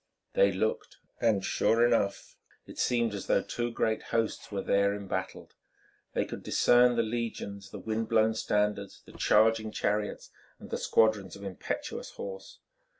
[0.33, 5.53] They looked, and, sure enough, it seemed as though two great hosts were there embattled.
[6.15, 11.35] They could discern the legions, the wind blown standards, the charging chariots, and the squadrons
[11.35, 12.57] of impetuous horse.